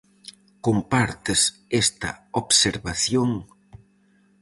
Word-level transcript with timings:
Compartes 0.67 1.41
esta 1.83 2.11
observación? 2.41 3.29